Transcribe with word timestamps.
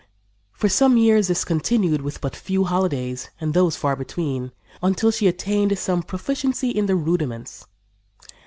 For 0.53 0.67
some 0.67 0.97
years 0.97 1.27
this 1.27 1.41
life 1.41 1.45
continued, 1.47 2.01
with 2.01 2.21
but 2.21 2.35
few 2.35 2.63
holidays, 2.63 3.29
and 3.39 3.53
those 3.53 3.75
far 3.75 3.95
between, 3.95 4.51
until 4.81 5.11
she 5.11 5.27
attained 5.27 5.77
some 5.77 6.01
proficiency 6.01 6.71
in 6.71 6.87
the 6.87 6.95
rudiments. 6.95 7.67